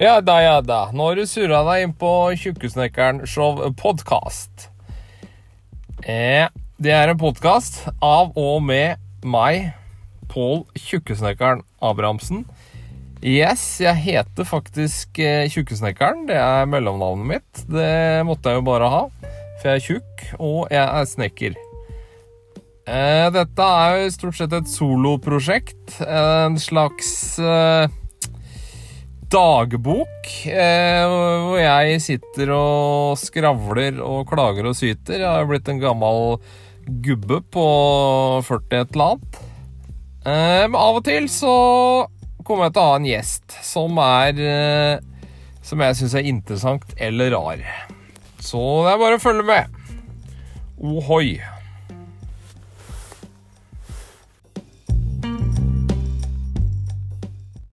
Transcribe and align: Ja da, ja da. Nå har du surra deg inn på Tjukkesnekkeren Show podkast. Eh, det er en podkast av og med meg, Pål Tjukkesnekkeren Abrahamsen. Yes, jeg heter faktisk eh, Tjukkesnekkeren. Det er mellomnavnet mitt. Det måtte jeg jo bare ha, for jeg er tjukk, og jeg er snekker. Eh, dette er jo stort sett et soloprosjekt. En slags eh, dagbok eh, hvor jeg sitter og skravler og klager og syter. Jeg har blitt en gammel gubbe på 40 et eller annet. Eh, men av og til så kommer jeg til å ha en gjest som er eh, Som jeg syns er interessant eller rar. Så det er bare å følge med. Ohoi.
Ja 0.00 0.14
da, 0.24 0.38
ja 0.40 0.60
da. 0.64 0.86
Nå 0.96 1.10
har 1.10 1.18
du 1.18 1.26
surra 1.28 1.58
deg 1.66 1.82
inn 1.84 1.90
på 1.92 2.10
Tjukkesnekkeren 2.40 3.18
Show 3.28 3.58
podkast. 3.76 4.70
Eh, 6.00 6.46
det 6.80 6.94
er 6.96 7.12
en 7.12 7.20
podkast 7.20 7.82
av 8.00 8.30
og 8.32 8.62
med 8.64 8.96
meg, 9.20 9.74
Pål 10.32 10.62
Tjukkesnekkeren 10.72 11.60
Abrahamsen. 11.84 12.46
Yes, 13.20 13.66
jeg 13.84 14.00
heter 14.06 14.48
faktisk 14.48 15.20
eh, 15.20 15.44
Tjukkesnekkeren. 15.52 16.24
Det 16.32 16.40
er 16.40 16.72
mellomnavnet 16.72 17.32
mitt. 17.34 17.64
Det 17.68 18.24
måtte 18.24 18.54
jeg 18.54 18.62
jo 18.62 18.66
bare 18.72 18.88
ha, 18.96 19.04
for 19.20 19.68
jeg 19.68 19.74
er 19.82 19.88
tjukk, 19.90 20.26
og 20.40 20.60
jeg 20.72 20.86
er 20.86 21.12
snekker. 21.12 21.62
Eh, 22.88 23.28
dette 23.36 23.72
er 23.84 24.00
jo 24.06 24.12
stort 24.16 24.40
sett 24.40 24.60
et 24.62 24.76
soloprosjekt. 24.80 25.98
En 26.08 26.56
slags 26.56 27.10
eh, 27.36 27.99
dagbok 29.30 30.30
eh, 30.50 31.04
hvor 31.06 31.60
jeg 31.60 32.00
sitter 32.02 32.50
og 32.54 33.18
skravler 33.20 34.00
og 34.02 34.24
klager 34.30 34.66
og 34.70 34.74
syter. 34.78 35.20
Jeg 35.20 35.28
har 35.28 35.46
blitt 35.46 35.70
en 35.70 35.82
gammel 35.82 36.40
gubbe 37.04 37.38
på 37.54 37.66
40 38.46 38.80
et 38.80 38.96
eller 38.96 39.12
annet. 39.12 39.38
Eh, 40.26 40.64
men 40.66 40.80
av 40.80 40.98
og 40.98 41.06
til 41.06 41.28
så 41.30 41.54
kommer 42.42 42.66
jeg 42.66 42.74
til 42.74 42.82
å 42.82 42.88
ha 42.88 42.98
en 42.98 43.08
gjest 43.08 43.56
som 43.64 44.00
er 44.02 44.40
eh, 44.42 45.06
Som 45.64 45.80
jeg 45.84 45.96
syns 45.96 46.16
er 46.18 46.26
interessant 46.26 46.94
eller 46.98 47.30
rar. 47.36 47.62
Så 48.42 48.58
det 48.86 48.94
er 48.94 49.02
bare 49.04 49.20
å 49.20 49.22
følge 49.22 49.46
med. 49.46 49.80
Ohoi. 50.80 51.36